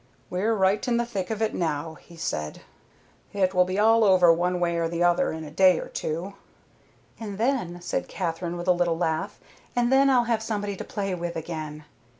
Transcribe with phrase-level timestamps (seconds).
[0.31, 2.61] "We're right in the thick of it now," he said.
[3.33, 6.33] "It will all be over one way or the other in a day or two."
[7.19, 9.39] "And then," said Katherine, with a little laugh,
[9.75, 11.85] "and then I'll have somebody to play with again."